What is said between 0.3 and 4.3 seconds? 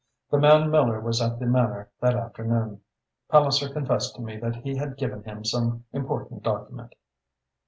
The man Miller was at the Manor that afternoon. Palliser confessed to